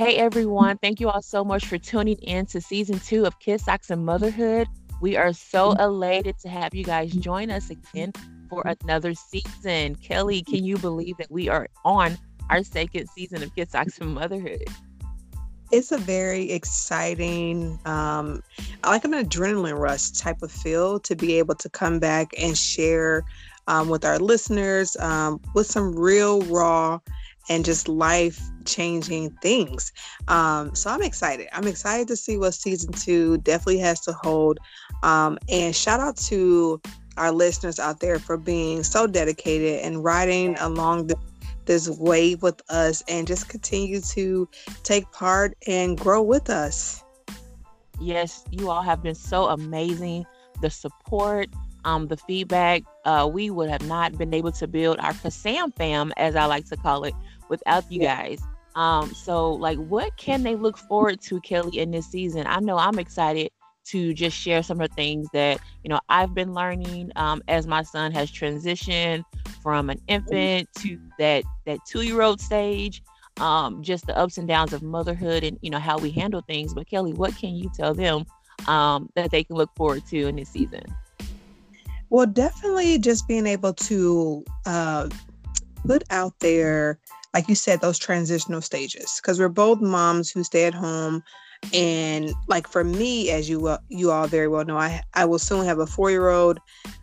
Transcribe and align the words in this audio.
Hey 0.00 0.16
everyone, 0.16 0.78
thank 0.78 0.98
you 0.98 1.10
all 1.10 1.20
so 1.20 1.44
much 1.44 1.66
for 1.66 1.76
tuning 1.76 2.16
in 2.22 2.46
to 2.46 2.60
season 2.62 2.98
two 3.00 3.26
of 3.26 3.38
Kids 3.38 3.64
Socks 3.64 3.90
and 3.90 4.02
Motherhood. 4.02 4.66
We 5.02 5.18
are 5.18 5.34
so 5.34 5.72
elated 5.72 6.38
to 6.38 6.48
have 6.48 6.74
you 6.74 6.84
guys 6.84 7.12
join 7.12 7.50
us 7.50 7.68
again 7.68 8.14
for 8.48 8.64
another 8.64 9.12
season. 9.12 9.96
Kelly, 9.96 10.42
can 10.42 10.64
you 10.64 10.78
believe 10.78 11.18
that 11.18 11.30
we 11.30 11.50
are 11.50 11.68
on 11.84 12.16
our 12.48 12.62
second 12.62 13.10
season 13.10 13.42
of 13.42 13.54
Kids 13.54 13.72
Socks 13.72 13.98
and 13.98 14.14
Motherhood? 14.14 14.64
It's 15.70 15.92
a 15.92 15.98
very 15.98 16.50
exciting, 16.50 17.78
um, 17.84 18.42
like 18.82 19.04
an 19.04 19.12
adrenaline 19.12 19.78
rush 19.78 20.12
type 20.12 20.40
of 20.40 20.50
feel 20.50 20.98
to 21.00 21.14
be 21.14 21.34
able 21.34 21.56
to 21.56 21.68
come 21.68 21.98
back 21.98 22.30
and 22.38 22.56
share 22.56 23.22
um, 23.66 23.90
with 23.90 24.06
our 24.06 24.18
listeners 24.18 24.96
um, 24.96 25.42
with 25.54 25.66
some 25.66 25.94
real 25.94 26.40
raw 26.44 27.00
and 27.48 27.64
just 27.64 27.88
life 27.88 28.40
changing 28.64 29.30
things. 29.42 29.92
Um, 30.28 30.74
so 30.74 30.90
I'm 30.90 31.02
excited. 31.02 31.48
I'm 31.52 31.66
excited 31.66 32.08
to 32.08 32.16
see 32.16 32.36
what 32.36 32.54
season 32.54 32.92
two 32.92 33.38
definitely 33.38 33.78
has 33.78 34.00
to 34.02 34.12
hold. 34.12 34.58
Um, 35.02 35.38
and 35.48 35.74
shout 35.74 36.00
out 36.00 36.16
to 36.28 36.80
our 37.16 37.32
listeners 37.32 37.78
out 37.78 38.00
there 38.00 38.18
for 38.18 38.36
being 38.36 38.82
so 38.82 39.06
dedicated 39.06 39.80
and 39.80 40.04
riding 40.04 40.56
along 40.58 41.08
the, 41.08 41.16
this 41.66 41.88
wave 41.88 42.42
with 42.42 42.60
us 42.70 43.02
and 43.08 43.26
just 43.26 43.48
continue 43.48 44.00
to 44.00 44.48
take 44.82 45.10
part 45.12 45.56
and 45.66 45.98
grow 45.98 46.22
with 46.22 46.50
us. 46.50 47.02
Yes, 48.00 48.44
you 48.50 48.70
all 48.70 48.82
have 48.82 49.02
been 49.02 49.14
so 49.14 49.46
amazing. 49.48 50.24
The 50.62 50.70
support, 50.70 51.48
um, 51.84 52.06
the 52.08 52.16
feedback, 52.16 52.82
uh, 53.04 53.28
we 53.32 53.50
would 53.50 53.70
have 53.70 53.86
not 53.86 54.16
been 54.18 54.34
able 54.34 54.52
to 54.52 54.66
build 54.66 54.98
our 55.00 55.12
Kasam 55.12 55.74
fam, 55.76 56.12
as 56.16 56.36
I 56.36 56.44
like 56.46 56.66
to 56.66 56.76
call 56.76 57.04
it, 57.04 57.14
without 57.48 57.90
you 57.90 58.00
guys. 58.00 58.40
Um, 58.74 59.12
so 59.14 59.52
like 59.52 59.78
what 59.78 60.16
can 60.16 60.42
they 60.42 60.54
look 60.56 60.78
forward 60.78 61.20
to, 61.22 61.40
Kelly, 61.40 61.78
in 61.78 61.90
this 61.90 62.06
season? 62.06 62.44
I 62.46 62.60
know 62.60 62.76
I'm 62.76 62.98
excited 62.98 63.50
to 63.86 64.14
just 64.14 64.36
share 64.36 64.62
some 64.62 64.80
of 64.80 64.88
the 64.88 64.94
things 64.94 65.26
that 65.32 65.58
you 65.82 65.88
know 65.88 65.98
I've 66.08 66.34
been 66.34 66.54
learning 66.54 67.10
um, 67.16 67.42
as 67.48 67.66
my 67.66 67.82
son 67.82 68.12
has 68.12 68.30
transitioned 68.30 69.24
from 69.62 69.90
an 69.90 70.00
infant 70.06 70.68
to 70.78 70.98
that 71.18 71.44
that 71.66 71.78
two 71.86 72.02
year 72.02 72.22
old 72.22 72.40
stage. 72.40 73.02
Um, 73.38 73.82
just 73.82 74.06
the 74.06 74.16
ups 74.18 74.36
and 74.36 74.46
downs 74.46 74.74
of 74.74 74.82
motherhood 74.82 75.44
and 75.44 75.58
you 75.62 75.70
know 75.70 75.78
how 75.78 75.98
we 75.98 76.10
handle 76.10 76.42
things. 76.42 76.74
But 76.74 76.88
Kelly, 76.88 77.12
what 77.12 77.36
can 77.36 77.54
you 77.54 77.70
tell 77.74 77.94
them 77.94 78.26
um, 78.68 79.08
that 79.14 79.30
they 79.30 79.44
can 79.44 79.56
look 79.56 79.70
forward 79.76 80.04
to 80.08 80.26
in 80.26 80.36
this 80.36 80.50
season? 80.50 80.82
Well, 82.10 82.26
definitely 82.26 82.98
just 82.98 83.26
being 83.28 83.46
able 83.46 83.72
to 83.74 84.44
uh, 84.66 85.08
put 85.86 86.04
out 86.10 86.38
there 86.40 86.98
like 87.34 87.48
you 87.48 87.54
said, 87.54 87.80
those 87.80 87.98
transitional 87.98 88.60
stages. 88.60 89.20
Because 89.20 89.38
we're 89.38 89.48
both 89.48 89.80
moms 89.80 90.30
who 90.30 90.42
stay 90.44 90.64
at 90.64 90.74
home, 90.74 91.22
and 91.74 92.32
like 92.48 92.66
for 92.66 92.84
me, 92.84 93.30
as 93.30 93.48
you 93.48 93.76
you 93.88 94.10
all 94.10 94.26
very 94.26 94.48
well 94.48 94.64
know, 94.64 94.76
I 94.76 95.02
I 95.14 95.24
will 95.24 95.38
soon 95.38 95.64
have 95.64 95.78
a 95.78 95.86
four 95.86 96.10
year 96.10 96.28
old, 96.28 96.58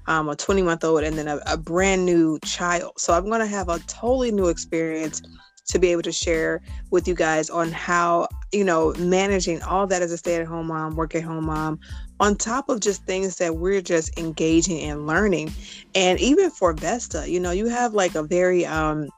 um, 0.07 0.29
a 0.29 0.35
twenty 0.35 0.61
month 0.61 0.83
old, 0.83 1.03
and 1.03 1.17
then 1.17 1.27
a, 1.27 1.39
a 1.45 1.57
brand 1.57 2.05
new 2.05 2.39
child. 2.39 2.93
So 2.97 3.13
I'm 3.13 3.29
gonna 3.29 3.47
have 3.47 3.69
a 3.69 3.79
totally 3.79 4.31
new 4.31 4.47
experience 4.47 5.21
to 5.67 5.79
be 5.79 5.91
able 5.91 6.01
to 6.01 6.11
share 6.11 6.61
with 6.91 7.07
you 7.07 7.13
guys 7.13 7.49
on 7.49 7.71
how 7.71 8.27
you 8.51 8.63
know 8.63 8.93
managing 8.99 9.61
all 9.63 9.87
that 9.87 10.01
as 10.01 10.11
a 10.11 10.17
stay 10.17 10.35
at 10.35 10.47
home 10.47 10.67
mom, 10.67 10.95
work 10.95 11.15
at 11.15 11.23
home 11.23 11.45
mom, 11.45 11.79
on 12.19 12.35
top 12.35 12.69
of 12.69 12.79
just 12.79 13.03
things 13.05 13.37
that 13.37 13.55
we're 13.55 13.81
just 13.81 14.17
engaging 14.17 14.79
and 14.81 15.07
learning. 15.07 15.51
And 15.95 16.19
even 16.19 16.49
for 16.49 16.73
Vesta, 16.73 17.29
you 17.29 17.39
know, 17.39 17.51
you 17.51 17.67
have 17.67 17.93
like 17.93 18.15
a 18.15 18.23
very 18.23 18.65
um 18.65 19.09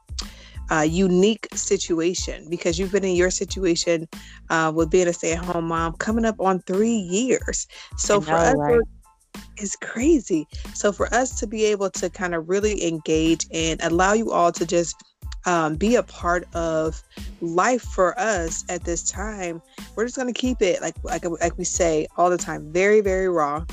uh, 0.70 0.82
unique 0.82 1.48
situation 1.52 2.46
because 2.48 2.78
you've 2.78 2.92
been 2.92 3.04
in 3.04 3.16
your 3.16 3.30
situation 3.30 4.08
uh, 4.50 4.70
with 4.72 4.88
being 4.88 5.08
a 5.08 5.12
stay-at-home 5.12 5.66
mom 5.66 5.92
coming 5.94 6.24
up 6.24 6.36
on 6.40 6.60
three 6.60 6.94
years. 6.94 7.66
So 7.96 8.20
know, 8.20 8.20
for 8.20 8.36
us, 8.36 8.54
right? 8.56 8.80
it's 9.56 9.76
crazy. 9.76 10.46
So 10.74 10.92
for 10.92 11.12
us 11.12 11.38
to 11.40 11.46
be 11.46 11.64
able 11.64 11.90
to 11.90 12.08
kind 12.08 12.34
of 12.34 12.48
really 12.48 12.86
engage 12.86 13.46
and 13.52 13.80
allow 13.82 14.12
you 14.12 14.30
all 14.30 14.52
to 14.52 14.66
just 14.66 14.96
um, 15.46 15.76
be 15.76 15.96
a 15.96 16.02
part 16.02 16.46
of 16.54 17.02
life 17.40 17.82
for 17.82 18.18
us 18.18 18.64
at 18.68 18.84
this 18.84 19.10
time, 19.10 19.62
we're 19.96 20.04
just 20.04 20.16
going 20.16 20.32
to 20.32 20.38
keep 20.38 20.60
it 20.62 20.80
like 20.80 20.94
like 21.02 21.24
like 21.24 21.56
we 21.56 21.64
say 21.64 22.06
all 22.16 22.30
the 22.30 22.38
time, 22.38 22.72
very 22.72 23.00
very 23.00 23.28
raw 23.28 23.64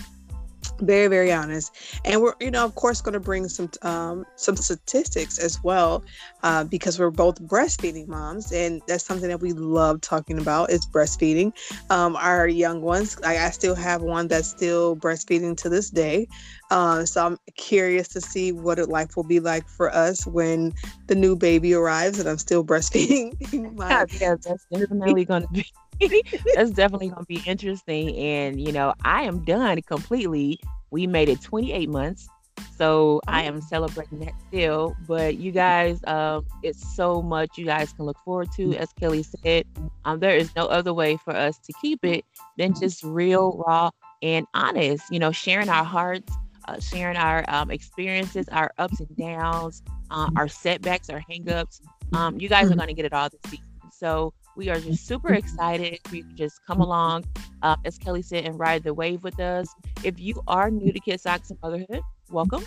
very 0.81 1.07
very 1.07 1.31
honest. 1.31 1.75
And 2.05 2.21
we're 2.21 2.33
you 2.39 2.51
know 2.51 2.65
of 2.65 2.75
course 2.75 3.01
going 3.01 3.13
to 3.13 3.19
bring 3.19 3.47
some 3.49 3.69
um, 3.81 4.25
some 4.35 4.55
statistics 4.55 5.37
as 5.39 5.59
well 5.63 6.03
uh, 6.43 6.63
because 6.65 6.99
we're 6.99 7.11
both 7.11 7.41
breastfeeding 7.41 8.07
moms 8.07 8.51
and 8.51 8.81
that's 8.87 9.05
something 9.05 9.29
that 9.29 9.41
we 9.41 9.53
love 9.53 10.01
talking 10.01 10.39
about 10.39 10.69
is 10.71 10.85
breastfeeding. 10.85 11.51
Um, 11.89 12.15
our 12.15 12.47
young 12.47 12.81
ones 12.81 13.17
I, 13.23 13.37
I 13.37 13.49
still 13.51 13.75
have 13.75 14.01
one 14.01 14.27
that's 14.27 14.47
still 14.49 14.95
breastfeeding 14.95 15.57
to 15.57 15.69
this 15.69 15.89
day 15.89 16.27
uh, 16.69 17.05
so 17.05 17.25
i'm 17.25 17.37
curious 17.55 18.07
to 18.09 18.21
see 18.21 18.51
what 18.51 18.79
it 18.79 18.89
life 18.89 19.15
will 19.15 19.23
be 19.23 19.39
like 19.39 19.67
for 19.67 19.93
us 19.93 20.25
when 20.27 20.73
the 21.07 21.15
new 21.15 21.35
baby 21.35 21.73
arrives 21.73 22.19
and 22.19 22.27
i'm 22.29 22.37
still 22.37 22.63
breastfeeding 22.63 23.33
my- 23.77 23.89
yeah, 23.91 24.05
yeah 24.19 24.35
that's 24.43 24.65
definitely 24.71 25.25
going 25.25 25.41
to 25.43 25.47
be 25.49 25.65
that's 26.55 26.71
definitely 26.71 27.09
going 27.09 27.21
to 27.21 27.27
be 27.27 27.41
interesting. 27.45 28.15
And, 28.17 28.59
you 28.59 28.71
know, 28.71 28.93
I 29.03 29.23
am 29.23 29.43
done 29.43 29.81
completely. 29.81 30.59
We 30.91 31.07
made 31.07 31.29
it 31.29 31.41
28 31.41 31.89
months. 31.89 32.29
So 32.77 33.21
I 33.27 33.43
am 33.43 33.61
celebrating 33.61 34.19
that 34.19 34.33
still. 34.47 34.95
But 35.07 35.37
you 35.37 35.51
guys, 35.51 35.99
um, 36.05 36.45
it's 36.63 36.95
so 36.95 37.21
much 37.21 37.57
you 37.57 37.65
guys 37.65 37.93
can 37.93 38.05
look 38.05 38.17
forward 38.19 38.49
to. 38.55 38.75
As 38.75 38.93
Kelly 38.93 39.23
said, 39.23 39.65
um, 40.05 40.19
there 40.19 40.35
is 40.35 40.55
no 40.55 40.65
other 40.67 40.93
way 40.93 41.17
for 41.17 41.35
us 41.35 41.57
to 41.59 41.73
keep 41.81 42.03
it 42.03 42.23
than 42.57 42.73
just 42.79 43.03
real, 43.03 43.63
raw, 43.65 43.89
and 44.21 44.45
honest. 44.53 45.03
You 45.11 45.19
know, 45.19 45.31
sharing 45.31 45.69
our 45.69 45.83
hearts, 45.83 46.31
uh, 46.67 46.79
sharing 46.79 47.17
our 47.17 47.43
um, 47.47 47.71
experiences, 47.71 48.47
our 48.49 48.71
ups 48.77 48.99
and 48.99 49.15
downs, 49.17 49.81
uh, 50.11 50.29
our 50.35 50.47
setbacks, 50.47 51.09
our 51.09 51.21
hangups. 51.29 51.81
Um, 52.13 52.39
you 52.39 52.47
guys 52.49 52.71
are 52.71 52.75
going 52.75 52.87
to 52.87 52.93
get 52.93 53.05
it 53.05 53.13
all 53.13 53.29
this 53.29 53.41
season. 53.51 53.65
So 53.91 54.33
we 54.57 54.69
are 54.69 54.79
just 54.79 55.05
super 55.05 55.33
excited 55.33 55.99
for 56.05 56.15
you 56.15 56.23
to 56.23 56.33
just 56.33 56.65
come 56.65 56.81
along, 56.81 57.23
uh, 57.61 57.75
as 57.85 57.97
Kelly 57.97 58.23
said, 58.23 58.45
and 58.45 58.59
ride 58.59 58.83
the 58.83 58.93
wave 58.93 59.23
with 59.23 59.39
us. 59.39 59.73
If 60.03 60.19
you 60.19 60.41
are 60.47 60.71
new 60.71 60.91
to 60.91 60.99
Kids 60.99 61.23
Socks 61.23 61.51
and 61.51 61.59
Motherhood, 61.61 62.01
welcome. 62.31 62.63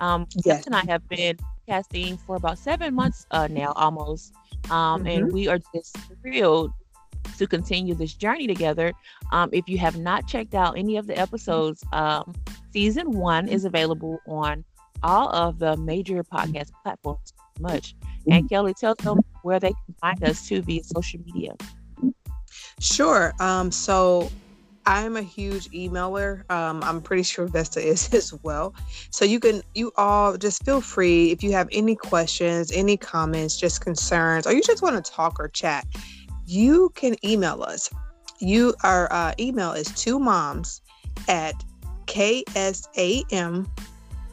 Um, 0.00 0.26
yes. 0.44 0.64
and 0.66 0.76
I 0.76 0.84
have 0.86 1.06
been 1.08 1.36
casting 1.68 2.16
for 2.16 2.36
about 2.36 2.58
seven 2.58 2.94
months 2.94 3.26
uh, 3.32 3.48
now, 3.50 3.72
almost. 3.74 4.32
Um, 4.70 5.00
mm-hmm. 5.00 5.06
And 5.08 5.32
we 5.32 5.48
are 5.48 5.58
just 5.74 5.96
thrilled 6.22 6.72
to 7.38 7.46
continue 7.48 7.94
this 7.94 8.14
journey 8.14 8.46
together. 8.46 8.92
Um, 9.32 9.50
if 9.52 9.68
you 9.68 9.78
have 9.78 9.98
not 9.98 10.28
checked 10.28 10.54
out 10.54 10.78
any 10.78 10.96
of 10.96 11.08
the 11.08 11.18
episodes, 11.18 11.82
um, 11.92 12.32
season 12.72 13.10
one 13.10 13.48
is 13.48 13.64
available 13.64 14.20
on 14.28 14.64
all 15.02 15.28
of 15.30 15.58
the 15.58 15.76
major 15.76 16.22
podcast 16.22 16.70
platforms. 16.84 17.34
Much. 17.58 17.96
And 18.30 18.48
Kelly, 18.48 18.74
tell 18.74 18.94
them 18.94 19.20
where 19.42 19.60
they 19.60 19.70
can 19.70 19.94
find 20.00 20.22
us 20.24 20.46
too 20.46 20.62
via 20.62 20.82
social 20.84 21.20
media. 21.24 21.54
Sure. 22.80 23.32
Um, 23.40 23.70
so 23.70 24.30
I'm 24.86 25.16
a 25.16 25.22
huge 25.22 25.70
emailer. 25.70 26.50
Um, 26.50 26.82
I'm 26.82 27.00
pretty 27.00 27.22
sure 27.22 27.46
Vesta 27.46 27.80
is 27.80 28.12
as 28.14 28.32
well. 28.42 28.74
So 29.10 29.24
you 29.24 29.40
can, 29.40 29.62
you 29.74 29.92
all 29.96 30.36
just 30.36 30.64
feel 30.64 30.80
free 30.80 31.30
if 31.30 31.42
you 31.42 31.52
have 31.52 31.68
any 31.72 31.94
questions, 31.94 32.72
any 32.72 32.96
comments, 32.96 33.56
just 33.56 33.80
concerns, 33.80 34.46
or 34.46 34.52
you 34.52 34.62
just 34.62 34.82
want 34.82 35.02
to 35.02 35.10
talk 35.10 35.38
or 35.38 35.48
chat, 35.48 35.86
you 36.46 36.90
can 36.94 37.14
email 37.24 37.62
us. 37.62 37.88
You, 38.40 38.74
our 38.82 39.12
uh, 39.12 39.34
email 39.38 39.72
is 39.72 39.86
two 39.92 40.18
moms 40.18 40.80
at 41.28 41.54
ksam 42.06 43.68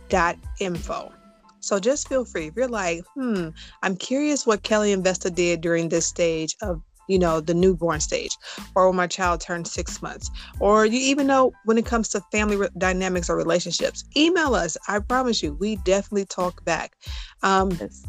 dot 0.09 0.37
info. 0.59 1.13
So 1.59 1.79
just 1.79 2.07
feel 2.07 2.25
free. 2.25 2.47
If 2.47 2.55
you're 2.55 2.67
like, 2.67 3.03
hmm, 3.15 3.49
I'm 3.83 3.95
curious 3.95 4.45
what 4.45 4.63
Kelly 4.63 4.93
and 4.93 5.03
Vesta 5.03 5.29
did 5.29 5.61
during 5.61 5.89
this 5.89 6.05
stage 6.05 6.55
of, 6.61 6.81
you 7.07 7.19
know, 7.19 7.39
the 7.41 7.53
newborn 7.53 7.99
stage, 7.99 8.37
or 8.75 8.87
when 8.87 8.95
my 8.95 9.07
child 9.07 9.41
turned 9.41 9.67
six 9.67 10.01
months, 10.01 10.29
or 10.59 10.85
you 10.85 10.99
even 10.99 11.27
know 11.27 11.51
when 11.65 11.77
it 11.77 11.85
comes 11.85 12.07
to 12.09 12.21
family 12.31 12.55
re- 12.55 12.69
dynamics 12.77 13.29
or 13.29 13.35
relationships, 13.35 14.03
email 14.15 14.53
us. 14.53 14.77
I 14.87 14.99
promise 14.99 15.41
you, 15.41 15.53
we 15.55 15.77
definitely 15.77 16.25
talk 16.25 16.63
back. 16.65 16.93
Um, 17.41 17.71
yes. 17.79 18.05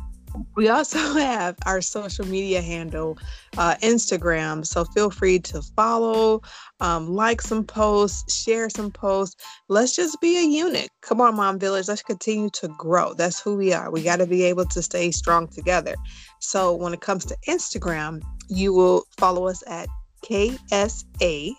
We 0.56 0.69
also 0.69 0.99
have 1.19 1.56
our 1.67 1.81
social 1.81 2.27
media 2.27 2.61
handle, 2.61 3.19
uh, 3.59 3.77
Instagram. 3.82 4.67
So 4.67 4.85
feel 4.85 5.11
free 5.11 5.38
to 5.41 5.62
follow, 5.77 6.43
um, 6.81 7.15
like 7.15 7.41
some 7.41 7.65
posts, 7.65 8.43
share 8.43 8.71
some 8.71 8.91
posts. 8.91 9.37
Let's 9.69 9.94
just 9.94 10.21
be 10.21 10.38
a 10.38 10.47
unit. 10.47 10.91
Come 11.03 11.21
on, 11.21 11.37
Mom 11.37 11.59
Village. 11.59 11.88
Let's 11.88 12.03
continue 12.03 12.50
to 12.50 12.69
grow. 12.69 13.15
That's 13.15 13.41
who 13.41 13.56
we 13.56 13.73
are. 13.73 13.91
We 13.91 14.03
got 14.03 14.17
to 14.17 14.27
be 14.27 14.43
able 14.44 14.65
to 14.67 14.82
stay 14.82 15.11
strong 15.11 15.49
together. 15.49 15.94
So 16.41 16.75
when 16.75 16.94
it 16.94 17.00
comes 17.00 17.25
to 17.26 17.37
Instagram, 17.49 18.23
you 18.49 18.73
will 18.73 19.05
follow 19.17 19.47
us 19.47 19.62
at 19.67 19.88
KSA 20.25 21.55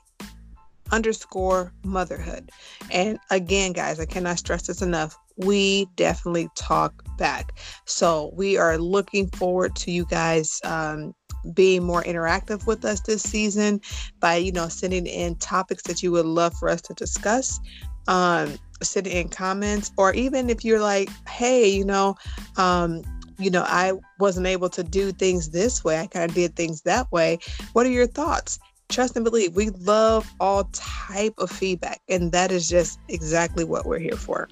underscore 0.91 1.73
motherhood. 1.83 2.51
And 2.91 3.17
again, 3.29 3.73
guys, 3.73 3.99
I 3.99 4.05
cannot 4.05 4.39
stress 4.39 4.67
this 4.67 4.81
enough 4.81 5.17
we 5.45 5.87
definitely 5.95 6.49
talk 6.55 7.03
back. 7.17 7.57
So 7.85 8.31
we 8.35 8.57
are 8.57 8.77
looking 8.77 9.27
forward 9.29 9.75
to 9.77 9.91
you 9.91 10.05
guys 10.05 10.59
um, 10.63 11.13
being 11.53 11.83
more 11.83 12.03
interactive 12.03 12.65
with 12.67 12.85
us 12.85 13.01
this 13.01 13.23
season 13.23 13.81
by, 14.19 14.35
you 14.35 14.51
know, 14.51 14.67
sending 14.67 15.07
in 15.07 15.35
topics 15.35 15.83
that 15.83 16.03
you 16.03 16.11
would 16.11 16.25
love 16.25 16.53
for 16.55 16.69
us 16.69 16.81
to 16.83 16.93
discuss. 16.93 17.59
Um, 18.07 18.57
sending 18.81 19.13
in 19.13 19.29
comments, 19.29 19.91
or 19.95 20.13
even 20.13 20.49
if 20.49 20.65
you're 20.65 20.81
like, 20.81 21.09
hey, 21.27 21.69
you 21.69 21.85
know, 21.85 22.15
um, 22.57 23.03
you 23.37 23.49
know, 23.49 23.63
I 23.67 23.93
wasn't 24.19 24.47
able 24.47 24.69
to 24.69 24.83
do 24.83 25.11
things 25.11 25.49
this 25.49 25.83
way. 25.83 25.99
I 25.99 26.07
kind 26.07 26.29
of 26.29 26.35
did 26.35 26.55
things 26.55 26.81
that 26.81 27.11
way. 27.11 27.39
What 27.73 27.85
are 27.85 27.91
your 27.91 28.07
thoughts? 28.07 28.59
Trust 28.89 29.15
and 29.15 29.23
believe. 29.23 29.55
We 29.55 29.69
love 29.69 30.29
all 30.39 30.65
type 30.73 31.33
of 31.37 31.49
feedback, 31.49 32.01
and 32.09 32.31
that 32.31 32.51
is 32.51 32.67
just 32.67 32.99
exactly 33.07 33.63
what 33.63 33.85
we're 33.85 33.99
here 33.99 34.17
for. 34.17 34.49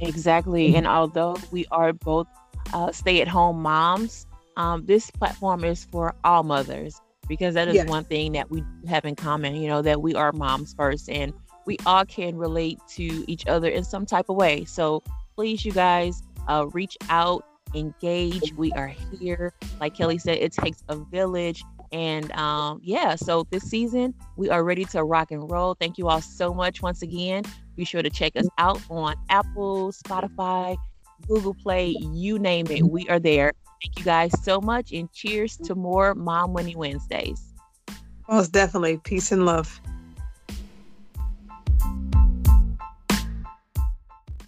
Exactly. 0.00 0.74
And 0.74 0.86
although 0.86 1.36
we 1.50 1.66
are 1.70 1.92
both 1.92 2.26
uh, 2.72 2.92
stay-at-home 2.92 3.60
moms, 3.60 4.26
um, 4.56 4.86
this 4.86 5.10
platform 5.10 5.64
is 5.64 5.84
for 5.84 6.14
all 6.24 6.42
mothers 6.42 7.00
because 7.28 7.54
that 7.54 7.68
is 7.68 7.74
yes. 7.74 7.88
one 7.88 8.04
thing 8.04 8.32
that 8.32 8.50
we 8.50 8.62
have 8.86 9.04
in 9.04 9.16
common. 9.16 9.56
You 9.56 9.68
know 9.68 9.82
that 9.82 10.02
we 10.02 10.14
are 10.14 10.32
moms 10.32 10.74
first, 10.74 11.08
and 11.08 11.32
we 11.66 11.78
all 11.86 12.04
can 12.04 12.36
relate 12.36 12.78
to 12.90 13.24
each 13.30 13.46
other 13.46 13.68
in 13.68 13.84
some 13.84 14.06
type 14.06 14.26
of 14.28 14.36
way. 14.36 14.64
So 14.64 15.02
please, 15.34 15.64
you 15.64 15.72
guys, 15.72 16.22
uh, 16.48 16.66
reach 16.72 16.96
out 17.08 17.44
engage. 17.74 18.52
We 18.54 18.72
are 18.72 18.88
here. 19.18 19.52
Like 19.80 19.94
Kelly 19.94 20.18
said, 20.18 20.38
it 20.38 20.52
takes 20.52 20.82
a 20.88 20.96
village. 20.96 21.62
And 21.92 22.32
um, 22.32 22.80
yeah, 22.82 23.14
so 23.14 23.46
this 23.50 23.64
season 23.64 24.14
we 24.36 24.50
are 24.50 24.64
ready 24.64 24.84
to 24.86 25.04
rock 25.04 25.30
and 25.30 25.48
roll. 25.50 25.74
Thank 25.74 25.98
you 25.98 26.08
all 26.08 26.20
so 26.20 26.52
much 26.52 26.82
once 26.82 27.02
again. 27.02 27.44
Be 27.76 27.84
sure 27.84 28.02
to 28.02 28.10
check 28.10 28.36
us 28.36 28.46
out 28.58 28.80
on 28.90 29.14
Apple, 29.28 29.92
Spotify, 29.92 30.76
Google 31.26 31.54
Play, 31.54 31.96
you 32.12 32.38
name 32.38 32.66
it. 32.70 32.82
We 32.82 33.08
are 33.08 33.18
there. 33.18 33.52
Thank 33.82 33.98
you 33.98 34.04
guys 34.04 34.32
so 34.42 34.60
much 34.60 34.92
and 34.92 35.12
cheers 35.12 35.56
to 35.58 35.74
more 35.74 36.14
Mom 36.14 36.52
Money 36.52 36.76
Wednesdays. 36.76 37.40
Most 38.28 38.52
definitely. 38.52 38.98
Peace 38.98 39.32
and 39.32 39.44
love. 39.44 39.80